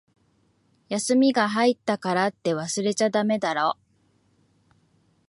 [0.89, 3.77] 休みが入ったからって、忘れちゃだめだろ。